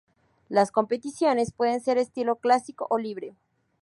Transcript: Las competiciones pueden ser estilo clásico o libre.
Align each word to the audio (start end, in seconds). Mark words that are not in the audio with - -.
Las 0.49 0.71
competiciones 0.71 1.51
pueden 1.53 1.79
ser 1.79 1.99
estilo 1.99 2.37
clásico 2.37 2.87
o 2.89 2.97
libre. 2.97 3.35